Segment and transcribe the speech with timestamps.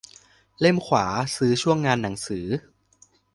[0.59, 1.05] เล่มขวา
[1.37, 2.47] ซื้อช่วงงานหนังสือ